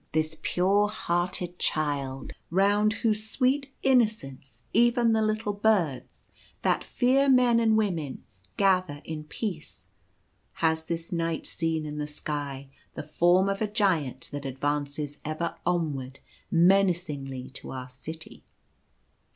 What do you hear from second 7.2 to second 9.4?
men and women gather in